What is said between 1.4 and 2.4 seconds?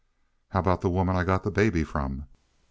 the baby from?"